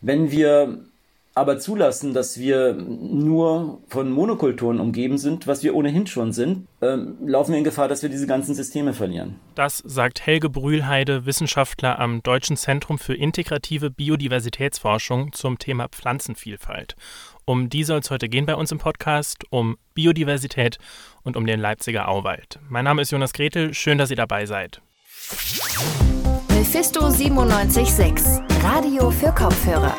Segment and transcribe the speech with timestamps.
[0.00, 0.78] Wenn wir
[1.38, 7.16] aber zulassen, dass wir nur von Monokulturen umgeben sind, was wir ohnehin schon sind, ähm,
[7.24, 9.36] laufen wir in Gefahr, dass wir diese ganzen Systeme verlieren.
[9.54, 16.96] Das sagt Helge Brühlheide, Wissenschaftler am Deutschen Zentrum für integrative Biodiversitätsforschung zum Thema Pflanzenvielfalt.
[17.44, 20.78] Um die soll es heute gehen bei uns im Podcast, um Biodiversität
[21.22, 22.58] und um den Leipziger Auwald.
[22.68, 24.82] Mein Name ist Jonas Gretel, schön, dass ihr dabei seid.
[26.70, 29.96] Mephisto 97.6, Radio für Kopfhörer.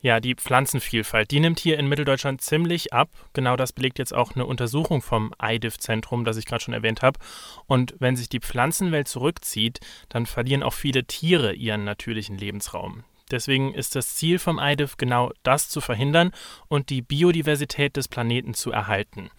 [0.00, 3.10] Ja, die Pflanzenvielfalt, die nimmt hier in Mitteldeutschland ziemlich ab.
[3.32, 7.18] Genau das belegt jetzt auch eine Untersuchung vom IDIF-Zentrum, das ich gerade schon erwähnt habe.
[7.66, 13.02] Und wenn sich die Pflanzenwelt zurückzieht, dann verlieren auch viele Tiere ihren natürlichen Lebensraum.
[13.30, 16.32] Deswegen ist das Ziel vom IDIF genau das zu verhindern
[16.68, 19.30] und die Biodiversität des Planeten zu erhalten.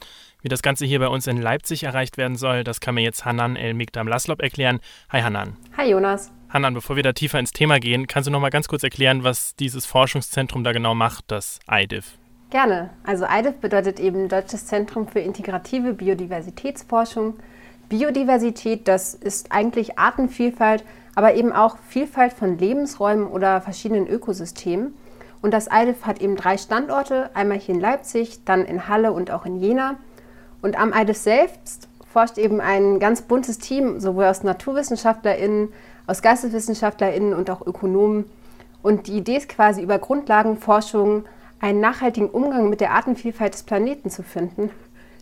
[0.43, 3.25] Wie das Ganze hier bei uns in Leipzig erreicht werden soll, das kann mir jetzt
[3.25, 4.79] Hanan El Mikdam Laslop erklären.
[5.11, 5.55] Hi Hanan.
[5.77, 6.31] Hi Jonas.
[6.49, 9.23] Hannan, bevor wir da tiefer ins Thema gehen, kannst du noch mal ganz kurz erklären,
[9.23, 12.17] was dieses Forschungszentrum da genau macht, das IDIF?
[12.49, 12.89] Gerne.
[13.03, 17.35] Also IDIF bedeutet eben Deutsches Zentrum für integrative Biodiversitätsforschung.
[17.87, 24.95] Biodiversität, das ist eigentlich Artenvielfalt, aber eben auch Vielfalt von Lebensräumen oder verschiedenen Ökosystemen.
[25.43, 29.29] Und das IDIF hat eben drei Standorte, einmal hier in Leipzig, dann in Halle und
[29.29, 29.97] auch in Jena.
[30.61, 35.69] Und am IDIF selbst forscht eben ein ganz buntes Team, sowohl aus NaturwissenschaftlerInnen,
[36.07, 38.25] aus GeisteswissenschaftlerInnen und auch Ökonomen.
[38.81, 41.25] Und die Idee ist quasi über Grundlagenforschung
[41.59, 44.71] einen nachhaltigen Umgang mit der Artenvielfalt des Planeten zu finden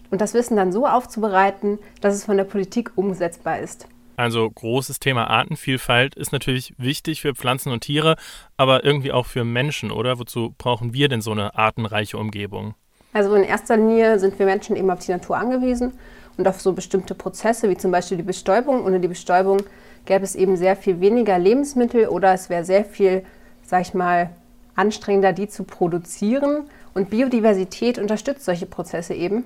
[0.09, 3.87] und das Wissen dann so aufzubereiten, dass es von der Politik umsetzbar ist.
[4.15, 8.15] Also großes Thema Artenvielfalt ist natürlich wichtig für Pflanzen und Tiere,
[8.57, 10.19] aber irgendwie auch für Menschen, oder?
[10.19, 12.73] Wozu brauchen wir denn so eine artenreiche Umgebung?
[13.11, 15.93] Also in erster Linie sind wir Menschen eben auf die Natur angewiesen
[16.37, 18.85] und auf so bestimmte Prozesse wie zum Beispiel die Bestäubung.
[18.85, 19.61] Ohne die Bestäubung
[20.05, 23.23] gäbe es eben sehr viel weniger Lebensmittel oder es wäre sehr viel,
[23.65, 24.29] sag ich mal,
[24.75, 26.69] anstrengender, die zu produzieren.
[26.93, 29.45] Und Biodiversität unterstützt solche Prozesse eben.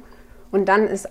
[0.52, 1.10] Und dann ist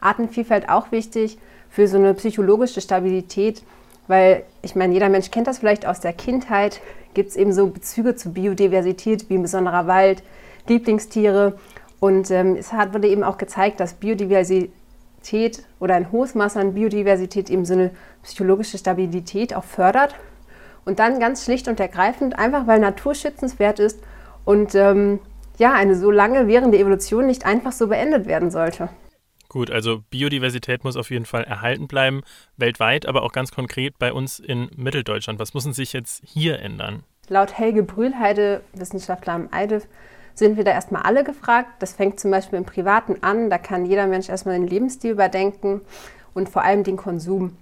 [0.00, 1.38] Artenvielfalt auch wichtig
[1.70, 3.62] für so eine psychologische Stabilität,
[4.06, 6.80] weil ich meine, jeder Mensch kennt das vielleicht aus der Kindheit,
[7.14, 10.22] gibt es eben so Bezüge zu Biodiversität wie ein besonderer Wald,
[10.68, 11.58] Lieblingstiere.
[12.00, 16.74] Und ähm, es hat, wurde eben auch gezeigt, dass Biodiversität oder ein hohes Maß an
[16.74, 17.90] Biodiversität eben so eine
[18.22, 20.14] psychologische Stabilität auch fördert.
[20.84, 24.00] Und dann ganz schlicht und ergreifend, einfach weil Natur schützenswert ist
[24.44, 25.20] und ähm,
[25.58, 28.90] ja, eine so lange währende Evolution nicht einfach so beendet werden sollte.
[29.48, 32.22] Gut, also Biodiversität muss auf jeden Fall erhalten bleiben,
[32.56, 35.38] weltweit, aber auch ganz konkret bei uns in Mitteldeutschland.
[35.38, 37.04] Was muss sich jetzt hier ändern?
[37.28, 39.86] Laut Helge Brühlheide, Wissenschaftler am EIDEF,
[40.34, 41.70] sind wir da erstmal alle gefragt.
[41.78, 43.50] Das fängt zum Beispiel im Privaten an.
[43.50, 45.80] Da kann jeder Mensch erstmal den Lebensstil überdenken
[46.34, 47.56] und vor allem den Konsum.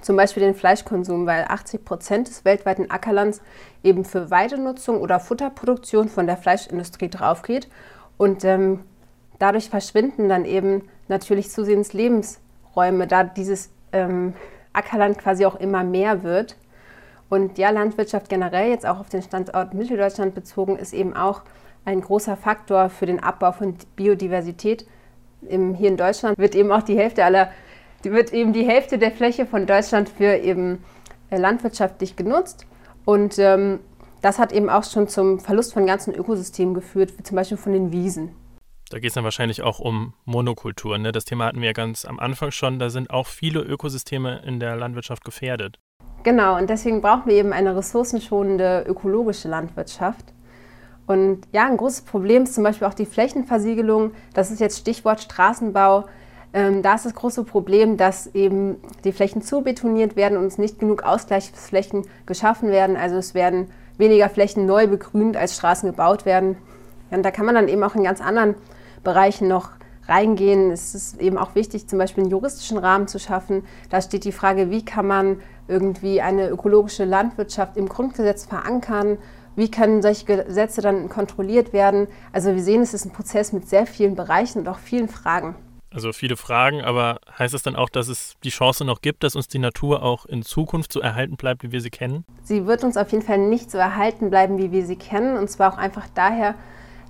[0.00, 3.42] Zum Beispiel den Fleischkonsum, weil 80 Prozent des weltweiten Ackerlands
[3.82, 7.68] eben für Weidenutzung oder Futterproduktion von der Fleischindustrie draufgeht.
[8.16, 8.80] Und ähm,
[9.38, 14.34] dadurch verschwinden dann eben natürlich zusehends Lebensräume, da dieses ähm,
[14.72, 16.56] Ackerland quasi auch immer mehr wird.
[17.28, 21.42] Und ja, Landwirtschaft generell, jetzt auch auf den Standort Mitteldeutschland bezogen, ist eben auch
[21.84, 24.86] ein großer Faktor für den Abbau von Biodiversität.
[25.48, 27.50] Im, hier in Deutschland wird eben auch die Hälfte aller,
[28.02, 30.84] wird eben die Hälfte der Fläche von Deutschland für eben
[31.30, 32.66] äh, landwirtschaftlich genutzt.
[33.04, 33.80] Und ähm,
[34.20, 37.72] das hat eben auch schon zum Verlust von ganzen Ökosystemen geführt, wie zum Beispiel von
[37.72, 38.34] den Wiesen.
[38.90, 41.02] Da geht es dann wahrscheinlich auch um Monokulturen.
[41.02, 41.12] Ne?
[41.12, 42.78] Das Thema hatten wir ja ganz am Anfang schon.
[42.78, 45.78] Da sind auch viele Ökosysteme in der Landwirtschaft gefährdet.
[46.22, 50.34] Genau, und deswegen brauchen wir eben eine ressourcenschonende ökologische Landwirtschaft.
[51.10, 54.12] Und ja, ein großes Problem ist zum Beispiel auch die Flächenversiegelung.
[54.32, 56.04] Das ist jetzt Stichwort Straßenbau.
[56.52, 60.56] Ähm, da ist das große Problem, dass eben die Flächen zu betoniert werden und es
[60.56, 62.96] nicht genug Ausgleichsflächen geschaffen werden.
[62.96, 66.56] Also es werden weniger Flächen neu begrünt, als Straßen gebaut werden.
[67.10, 68.54] und da kann man dann eben auch in ganz anderen
[69.02, 69.70] Bereichen noch
[70.06, 70.70] reingehen.
[70.70, 73.64] Es ist eben auch wichtig, zum Beispiel einen juristischen Rahmen zu schaffen.
[73.88, 79.18] Da steht die Frage, wie kann man irgendwie eine ökologische Landwirtschaft im Grundgesetz verankern
[79.60, 82.08] wie können solche Gesetze dann kontrolliert werden?
[82.32, 85.54] Also wir sehen, es ist ein Prozess mit sehr vielen Bereichen und auch vielen Fragen.
[85.92, 89.36] Also viele Fragen, aber heißt es dann auch, dass es die Chance noch gibt, dass
[89.36, 92.24] uns die Natur auch in Zukunft so erhalten bleibt, wie wir sie kennen?
[92.42, 95.36] Sie wird uns auf jeden Fall nicht so erhalten bleiben, wie wir sie kennen.
[95.36, 96.54] Und zwar auch einfach daher,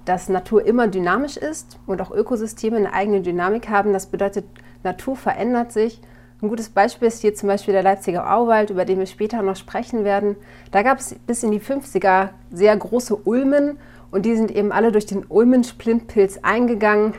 [0.05, 3.93] dass Natur immer dynamisch ist und auch Ökosysteme eine eigene Dynamik haben.
[3.93, 4.45] Das bedeutet,
[4.83, 6.01] Natur verändert sich
[6.43, 9.57] ein gutes Beispiel ist hier zum Beispiel der Leipziger Auwald, über den wir später noch
[9.57, 10.37] sprechen werden.
[10.71, 13.79] Da gab es bis in die 50er sehr große Ulmen
[14.11, 17.15] und die sind eben alle durch den Ulmen-Splintpilz eingegangen.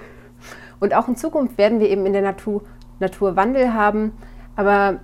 [0.79, 2.63] Und auch in Zukunft werden wir eben in der Natur
[2.99, 4.13] Naturwandel haben.
[4.55, 4.99] Aber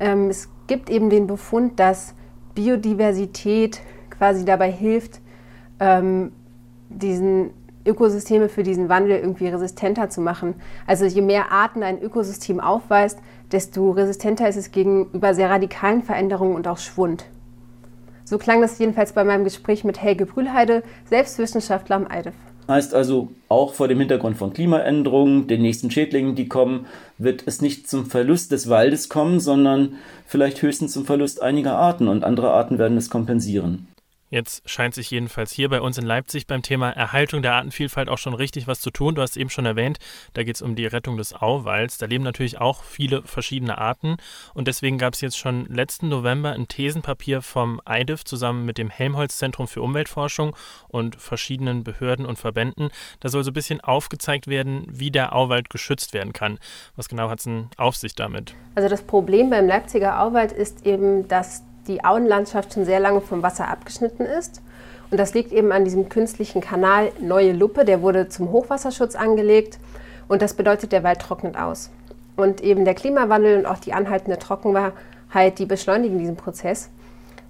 [0.00, 2.14] ähm, es gibt eben den Befund, dass
[2.54, 3.80] Biodiversität
[4.10, 5.20] quasi dabei hilft,
[5.80, 6.32] ähm,
[6.88, 7.50] diesen
[7.88, 10.54] Ökosysteme für diesen Wandel irgendwie resistenter zu machen.
[10.86, 13.18] Also je mehr Arten ein Ökosystem aufweist,
[13.50, 17.24] desto resistenter ist es gegenüber sehr radikalen Veränderungen und auch Schwund.
[18.24, 22.34] So klang das jedenfalls bei meinem Gespräch mit Helge Brühlheide, Selbstwissenschaftler am EIDEF.
[22.68, 26.84] Heißt also, auch vor dem Hintergrund von Klimaänderungen, den nächsten Schädlingen, die kommen,
[27.16, 29.94] wird es nicht zum Verlust des Waldes kommen, sondern
[30.26, 33.88] vielleicht höchstens zum Verlust einiger Arten und andere Arten werden es kompensieren.
[34.30, 38.18] Jetzt scheint sich jedenfalls hier bei uns in Leipzig beim Thema Erhaltung der Artenvielfalt auch
[38.18, 39.14] schon richtig was zu tun.
[39.14, 39.98] Du hast eben schon erwähnt,
[40.34, 41.96] da geht es um die Rettung des Auwalds.
[41.96, 44.18] Da leben natürlich auch viele verschiedene Arten.
[44.52, 48.90] Und deswegen gab es jetzt schon letzten November ein Thesenpapier vom EIDIF zusammen mit dem
[48.90, 50.54] Helmholtz-Zentrum für Umweltforschung
[50.88, 52.90] und verschiedenen Behörden und Verbänden.
[53.20, 56.58] Da soll so ein bisschen aufgezeigt werden, wie der Auwald geschützt werden kann.
[56.96, 58.54] Was genau hat es denn auf sich damit?
[58.74, 63.42] Also das Problem beim Leipziger Auwald ist eben, dass die Auenlandschaft schon sehr lange vom
[63.42, 64.62] Wasser abgeschnitten ist.
[65.10, 69.78] Und das liegt eben an diesem künstlichen Kanal Neue Luppe, der wurde zum Hochwasserschutz angelegt.
[70.28, 71.90] Und das bedeutet, der Wald trocknet aus.
[72.36, 76.90] Und eben der Klimawandel und auch die anhaltende Trockenheit, die beschleunigen diesen Prozess.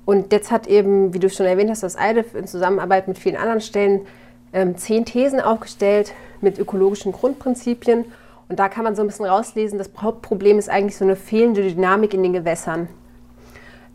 [0.05, 3.37] Und jetzt hat eben, wie du schon erwähnt hast, das EIDEF in Zusammenarbeit mit vielen
[3.37, 4.07] anderen Stellen
[4.53, 8.07] ähm, zehn Thesen aufgestellt mit ökologischen Grundprinzipien.
[8.49, 11.63] Und da kann man so ein bisschen rauslesen, das Hauptproblem ist eigentlich so eine fehlende
[11.63, 12.89] Dynamik in den Gewässern.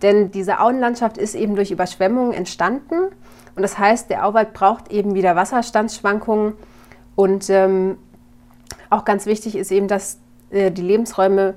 [0.04, 3.08] Denn diese Auenlandschaft ist eben durch Überschwemmungen entstanden.
[3.56, 6.54] Und das heißt, der Auwald braucht eben wieder Wasserstandsschwankungen.
[7.16, 7.98] Und ähm,
[8.90, 10.20] auch ganz wichtig ist eben, dass
[10.52, 11.56] äh, die Lebensräume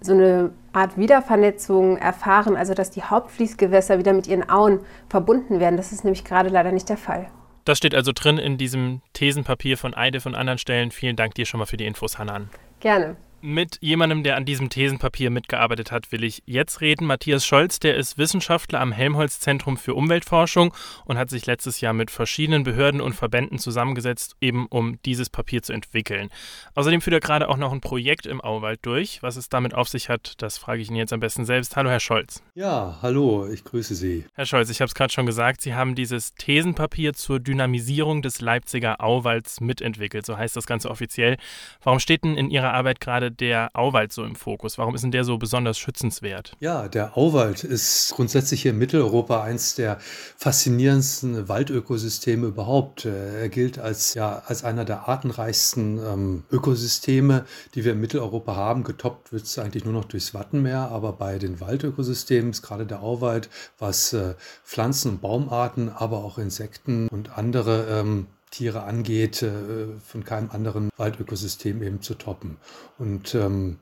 [0.00, 5.76] so eine Art Wiedervernetzung erfahren, also dass die Hauptfließgewässer wieder mit ihren Auen verbunden werden.
[5.76, 7.26] Das ist nämlich gerade leider nicht der Fall.
[7.64, 10.90] Das steht also drin in diesem Thesenpapier von Eide von anderen Stellen.
[10.90, 12.48] Vielen Dank dir schon mal für die Infos, Hanan.
[12.80, 13.16] Gerne.
[13.42, 17.06] Mit jemandem, der an diesem Thesenpapier mitgearbeitet hat, will ich jetzt reden.
[17.06, 20.74] Matthias Scholz, der ist Wissenschaftler am Helmholtz-Zentrum für Umweltforschung
[21.06, 25.62] und hat sich letztes Jahr mit verschiedenen Behörden und Verbänden zusammengesetzt, eben um dieses Papier
[25.62, 26.28] zu entwickeln.
[26.74, 29.22] Außerdem führt er gerade auch noch ein Projekt im Auwald durch.
[29.22, 31.76] Was es damit auf sich hat, das frage ich ihn jetzt am besten selbst.
[31.76, 32.42] Hallo, Herr Scholz.
[32.54, 34.26] Ja, hallo, ich grüße Sie.
[34.34, 38.42] Herr Scholz, ich habe es gerade schon gesagt, Sie haben dieses Thesenpapier zur Dynamisierung des
[38.42, 40.26] Leipziger Auwalds mitentwickelt.
[40.26, 41.38] So heißt das Ganze offiziell.
[41.82, 44.78] Warum steht denn in Ihrer Arbeit gerade der Auwald so im Fokus?
[44.78, 46.56] Warum ist denn der so besonders schützenswert?
[46.60, 49.98] Ja, der Auwald ist grundsätzlich hier in Mitteleuropa eins der
[50.36, 53.04] faszinierendsten Waldökosysteme überhaupt.
[53.04, 57.44] Äh, er gilt als, ja, als einer der artenreichsten ähm, Ökosysteme,
[57.74, 58.84] die wir in Mitteleuropa haben.
[58.84, 63.02] Getoppt wird es eigentlich nur noch durchs Wattenmeer, aber bei den Waldökosystemen ist gerade der
[63.02, 63.48] Auwald,
[63.78, 64.34] was äh,
[64.64, 70.90] Pflanzen- und Baumarten, aber auch Insekten und andere ähm, Tiere angeht, äh, von keinem anderen
[70.96, 72.56] Waldökosystem eben zu toppen.
[72.98, 73.78] Und ähm,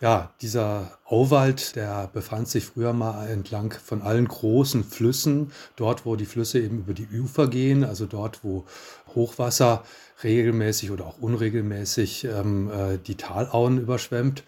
[0.00, 6.16] ja, dieser Auwald, der befand sich früher mal entlang von allen großen Flüssen, dort, wo
[6.16, 8.64] die Flüsse eben über die Ufer gehen, also dort, wo
[9.14, 9.84] Hochwasser
[10.22, 14.44] regelmäßig oder auch unregelmäßig ähm, äh, die Talauen überschwemmt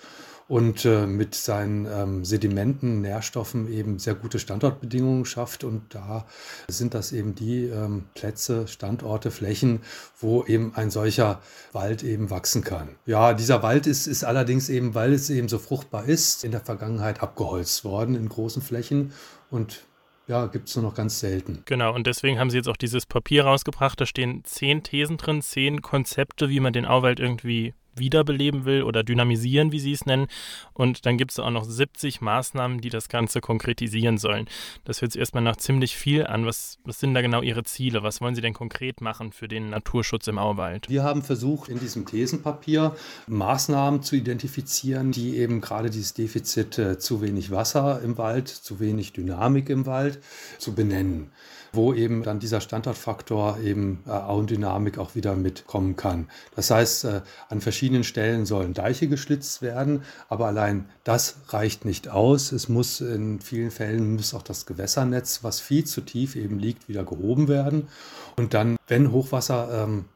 [0.49, 5.65] und äh, mit seinen ähm, Sedimenten, Nährstoffen eben sehr gute Standortbedingungen schafft.
[5.65, 6.27] Und da
[6.69, 9.81] sind das eben die ähm, Plätze, Standorte, Flächen,
[10.21, 11.41] wo eben ein solcher
[11.73, 12.91] Wald eben wachsen kann.
[13.07, 16.61] Ja, dieser Wald ist, ist allerdings eben, weil es eben so fruchtbar ist, in der
[16.61, 19.13] Vergangenheit abgeholzt worden in großen Flächen
[19.51, 19.85] und
[20.29, 21.63] ja, gibt es nur noch ganz selten.
[21.67, 24.01] Genau, und deswegen haben sie jetzt auch dieses Papier rausgebracht.
[24.01, 29.03] Da stehen zehn Thesen drin, zehn Konzepte, wie man den Auwald irgendwie wiederbeleben will oder
[29.03, 30.27] dynamisieren, wie Sie es nennen.
[30.73, 34.47] Und dann gibt es auch noch 70 Maßnahmen, die das Ganze konkretisieren sollen.
[34.85, 36.47] Das hört sich erstmal nach ziemlich viel an.
[36.47, 38.03] Was, was sind da genau Ihre Ziele?
[38.03, 40.89] Was wollen Sie denn konkret machen für den Naturschutz im Auwald?
[40.89, 42.95] Wir haben versucht, in diesem Thesenpapier
[43.27, 48.81] Maßnahmen zu identifizieren, die eben gerade dieses Defizit äh, zu wenig Wasser im Wald, zu
[48.81, 50.21] wenig Dynamik im Wald
[50.59, 51.31] zu benennen
[51.77, 56.29] wo eben dann dieser Standortfaktor eben äh, Auendynamik auch wieder mitkommen kann.
[56.55, 62.09] Das heißt, äh, an verschiedenen Stellen sollen Deiche geschlitzt werden, aber allein das reicht nicht
[62.09, 62.53] aus.
[62.53, 66.89] Es muss in vielen Fällen muss auch das Gewässernetz, was viel zu tief eben liegt,
[66.89, 67.89] wieder gehoben werden.
[68.37, 70.07] Und dann, wenn Hochwasser ähm,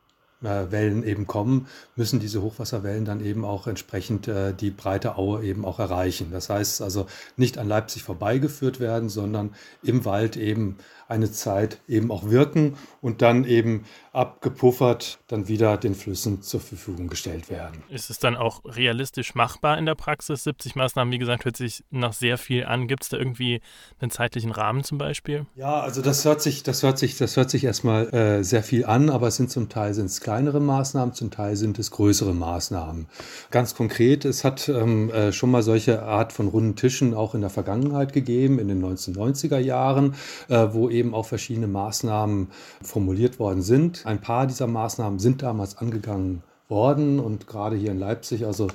[0.42, 5.44] äh, Wellen eben kommen, müssen diese Hochwasserwellen dann eben auch entsprechend äh, die breite Aue
[5.44, 6.30] eben auch erreichen.
[6.32, 10.78] Das heißt also nicht an Leipzig vorbeigeführt werden, sondern im Wald eben
[11.10, 17.08] eine Zeit eben auch wirken und dann eben abgepuffert dann wieder den Flüssen zur Verfügung
[17.08, 17.82] gestellt werden.
[17.88, 20.44] Ist es dann auch realistisch machbar in der Praxis?
[20.44, 22.88] 70 Maßnahmen, wie gesagt, hört sich nach sehr viel an.
[22.88, 23.60] Gibt es da irgendwie
[24.00, 25.46] einen zeitlichen Rahmen zum Beispiel?
[25.54, 28.84] Ja, also das hört sich, das hört sich, das hört sich erstmal äh, sehr viel
[28.84, 32.34] an, aber es sind zum Teil sind es kleinere Maßnahmen, zum Teil sind es größere
[32.34, 33.06] Maßnahmen.
[33.50, 37.40] Ganz konkret, es hat ähm, äh, schon mal solche Art von runden Tischen auch in
[37.40, 40.14] der Vergangenheit gegeben, in den 1990er Jahren,
[40.48, 42.48] äh, wo eben auch verschiedene Maßnahmen
[42.82, 44.06] formuliert worden sind.
[44.06, 48.68] Ein paar dieser Maßnahmen sind damals angegangen worden und gerade hier in Leipzig, also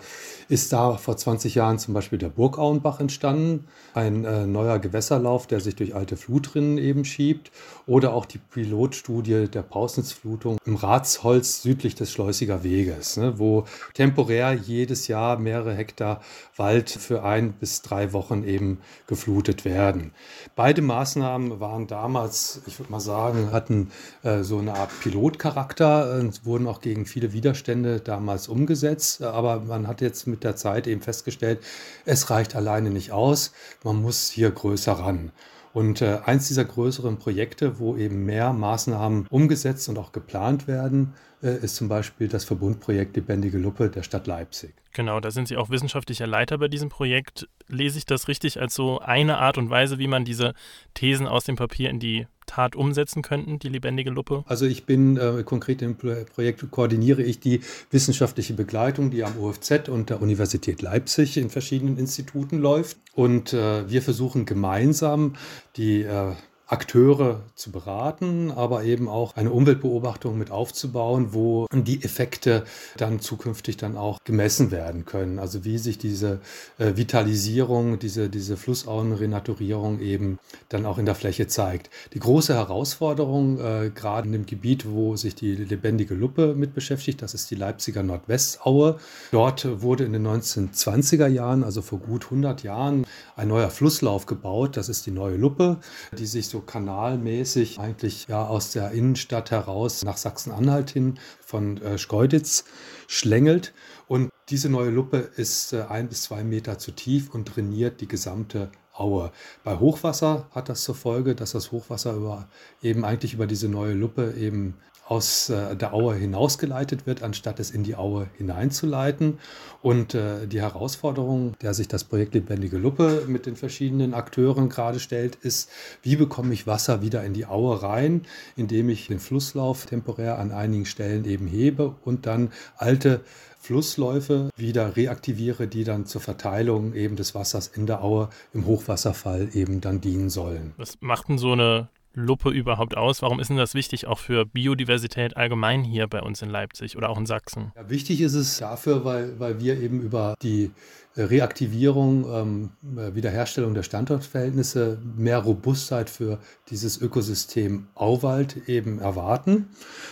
[0.49, 5.61] ist da vor 20 Jahren zum Beispiel der Burgauenbach entstanden, ein äh, neuer Gewässerlauf, der
[5.61, 7.51] sich durch alte Flutrinnen eben schiebt
[7.87, 14.53] oder auch die Pilotstudie der Pausnitzflutung im Ratsholz südlich des Schleusiger Weges, ne, wo temporär
[14.53, 16.21] jedes Jahr mehrere Hektar
[16.55, 20.11] Wald für ein bis drei Wochen eben geflutet werden.
[20.55, 23.91] Beide Maßnahmen waren damals, ich würde mal sagen, hatten
[24.23, 29.87] äh, so eine Art Pilotcharakter und wurden auch gegen viele Widerstände damals umgesetzt, aber man
[29.87, 31.59] hat jetzt mit der Zeit eben festgestellt,
[32.05, 33.51] es reicht alleine nicht aus,
[33.83, 35.31] man muss hier größer ran.
[35.75, 41.15] Und äh, eins dieser größeren Projekte, wo eben mehr Maßnahmen umgesetzt und auch geplant werden,
[41.43, 44.73] äh, ist zum Beispiel das Verbundprojekt Lebendige Luppe der Stadt Leipzig.
[44.93, 47.49] Genau, da sind Sie auch wissenschaftlicher Leiter bei diesem Projekt.
[47.67, 50.53] Lese ich das richtig als so eine Art und Weise, wie man diese
[50.93, 54.43] Thesen aus dem Papier in die Tat umsetzen könnten, die lebendige Luppe?
[54.47, 57.61] Also ich bin äh, konkret im Projekt, koordiniere ich die
[57.91, 62.97] wissenschaftliche Begleitung, die am OFZ und der Universität Leipzig in verschiedenen Instituten läuft.
[63.13, 65.35] Und äh, wir versuchen gemeinsam
[65.77, 66.33] die äh,
[66.67, 72.63] Akteure zu beraten, aber eben auch eine Umweltbeobachtung mit aufzubauen, wo die Effekte
[72.97, 75.37] dann zukünftig dann auch gemessen werden können.
[75.37, 76.39] Also wie sich diese
[76.79, 81.91] äh, Vitalisierung, diese, diese Flussauenrenaturierung eben dann auch in der Fläche zeigt.
[82.13, 87.21] Die große Herausforderung, äh, gerade in dem Gebiet, wo sich die lebendige Luppe mit beschäftigt,
[87.21, 88.99] das ist die Leipziger Nordwestaue.
[89.31, 93.05] Dort wurde in den 1920er Jahren, also vor gut 100 Jahren,
[93.35, 94.77] ein neuer Flusslauf gebaut.
[94.77, 95.77] Das ist die neue Luppe,
[96.17, 101.97] die sich so kanalmäßig eigentlich ja aus der Innenstadt heraus nach Sachsen-Anhalt hin von äh,
[101.97, 102.65] Schkeuditz
[103.07, 103.73] schlängelt.
[104.07, 108.07] Und diese neue Luppe ist äh, ein bis zwei Meter zu tief und trainiert die
[108.07, 109.31] gesamte Aue.
[109.63, 112.47] Bei Hochwasser hat das zur Folge, dass das Hochwasser über,
[112.81, 114.75] eben eigentlich über diese neue Luppe eben
[115.07, 119.39] aus äh, der Aue hinausgeleitet wird, anstatt es in die Aue hineinzuleiten.
[119.81, 124.99] Und äh, die Herausforderung, der sich das Projekt Lebendige Luppe mit den verschiedenen Akteuren gerade
[124.99, 125.69] stellt, ist,
[126.01, 130.51] wie bekomme ich Wasser wieder in die Aue rein, indem ich den Flusslauf temporär an
[130.51, 133.21] einigen Stellen eben hebe und dann alte
[133.59, 139.49] Flussläufe wieder reaktiviere, die dann zur Verteilung eben des Wassers in der Aue im Hochwasserfall
[139.53, 140.73] eben dann dienen sollen.
[140.77, 143.21] Was macht denn so eine Luppe überhaupt aus?
[143.21, 147.09] Warum ist denn das wichtig auch für Biodiversität allgemein hier bei uns in Leipzig oder
[147.09, 147.71] auch in Sachsen?
[147.75, 150.71] Ja, wichtig ist es dafür, weil, weil wir eben über die
[151.15, 159.67] äh, Reaktivierung, ähm, äh, Wiederherstellung der Standortverhältnisse, mehr Robustheit für dieses Ökosystem Auwald eben erwarten.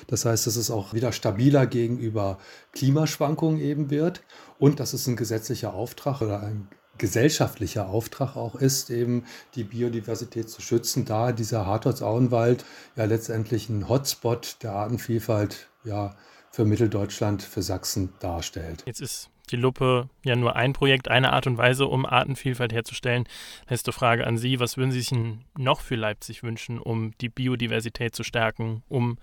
[0.07, 2.37] Das heißt, dass es auch wieder stabiler gegenüber
[2.73, 4.23] Klimaschwankungen eben wird
[4.59, 10.49] und dass es ein gesetzlicher Auftrag oder ein gesellschaftlicher Auftrag auch ist, eben die Biodiversität
[10.49, 16.15] zu schützen, da dieser Hartholz-Auenwald ja letztendlich ein Hotspot der Artenvielfalt ja
[16.51, 18.83] für Mitteldeutschland, für Sachsen darstellt.
[18.85, 23.25] Jetzt ist die Lupe ja nur ein Projekt, eine Art und Weise, um Artenvielfalt herzustellen.
[23.67, 24.59] Letzte Frage an Sie.
[24.59, 25.13] Was würden Sie sich
[25.57, 29.17] noch für Leipzig wünschen, um die Biodiversität zu stärken, um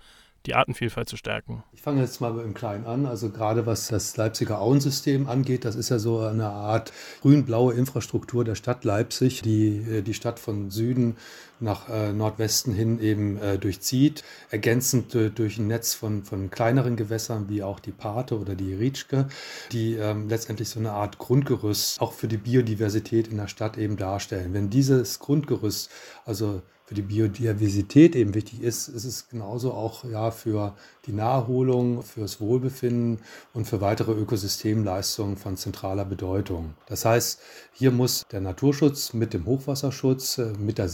[0.45, 1.63] die Artenvielfalt zu stärken?
[1.73, 3.05] Ich fange jetzt mal im Kleinen an.
[3.05, 8.43] Also gerade was das Leipziger Auensystem angeht, das ist ja so eine Art grün-blaue Infrastruktur
[8.43, 11.17] der Stadt Leipzig, die äh, die Stadt von Süden
[11.61, 16.95] nach äh, Nordwesten hin eben äh, durchzieht, ergänzend äh, durch ein Netz von, von kleineren
[16.95, 19.27] Gewässern wie auch die Pate oder die Rietschke,
[19.71, 23.97] die ähm, letztendlich so eine Art Grundgerüst auch für die Biodiversität in der Stadt eben
[23.97, 24.53] darstellen.
[24.53, 25.89] Wenn dieses Grundgerüst
[26.25, 30.75] also für die Biodiversität eben wichtig ist, ist es genauso auch ja für
[31.05, 33.19] die Naherholung, fürs Wohlbefinden
[33.53, 36.73] und für weitere Ökosystemleistungen von zentraler Bedeutung.
[36.87, 37.39] Das heißt,
[37.71, 40.89] hier muss der Naturschutz mit dem Hochwasserschutz, äh, mit der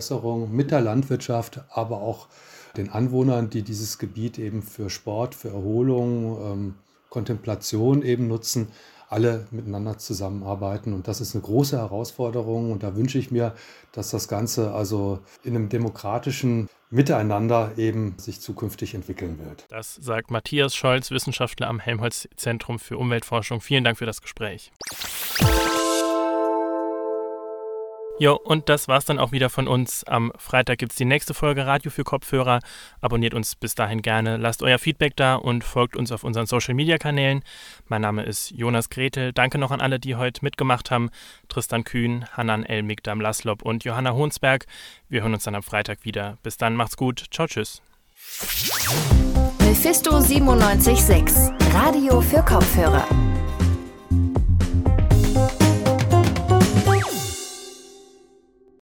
[0.00, 2.28] Siedlungsentwässerung, mit der Landwirtschaft, aber auch
[2.76, 6.74] den Anwohnern, die dieses Gebiet eben für Sport, für Erholung, ähm,
[7.08, 8.68] Kontemplation eben nutzen,
[9.08, 10.92] alle miteinander zusammenarbeiten.
[10.92, 12.72] Und das ist eine große Herausforderung.
[12.72, 13.54] Und da wünsche ich mir,
[13.92, 19.64] dass das Ganze also in einem demokratischen Miteinander eben sich zukünftig entwickeln wird.
[19.70, 23.60] Das sagt Matthias Scholz, Wissenschaftler am Helmholtz Zentrum für Umweltforschung.
[23.60, 24.72] Vielen Dank für das Gespräch.
[28.18, 30.02] Jo, und das war's dann auch wieder von uns.
[30.04, 32.60] Am Freitag gibt's die nächste Folge Radio für Kopfhörer.
[33.02, 36.72] Abonniert uns bis dahin gerne, lasst euer Feedback da und folgt uns auf unseren Social
[36.72, 37.42] Media Kanälen.
[37.88, 39.34] Mein Name ist Jonas Gretel.
[39.34, 41.10] Danke noch an alle, die heute mitgemacht haben.
[41.48, 44.64] Tristan Kühn, Hanan El Migdam Laslob und Johanna Hohnsberg.
[45.10, 46.38] Wir hören uns dann am Freitag wieder.
[46.42, 47.26] Bis dann, macht's gut.
[47.30, 47.82] Ciao, tschüss.
[49.60, 53.06] Mephisto 976, Radio für Kopfhörer.